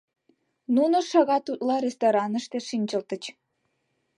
[0.75, 3.23] Нуно шагат утла рестораныште шинчылтыч.